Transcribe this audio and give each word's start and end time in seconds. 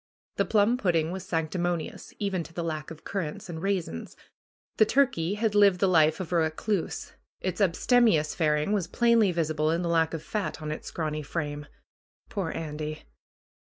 The 0.37 0.45
plum 0.45 0.77
pudding 0.77 1.11
was 1.11 1.27
sanctimonious, 1.27 2.11
even 2.17 2.41
to 2.45 2.53
the 2.53 2.63
lack 2.63 2.89
of 2.89 3.03
currants 3.03 3.49
and 3.49 3.61
raisins. 3.61 4.17
The 4.77 4.85
turkey 4.87 5.35
had 5.35 5.53
lived 5.53 5.79
the 5.79 5.85
life 5.87 6.19
of 6.19 6.31
a 6.31 6.37
recluse; 6.37 7.13
its 7.39 7.61
abstemious 7.61 8.33
faring 8.33 8.71
was 8.71 8.87
plainly 8.87 9.31
visible 9.31 9.69
in 9.69 9.83
the 9.83 9.89
lack 9.89 10.15
of 10.15 10.23
fat 10.23 10.59
on 10.59 10.71
its 10.71 10.91
scraray 10.91 11.21
frame. 11.23 11.67
Poor 12.29 12.49
Andy 12.49 13.03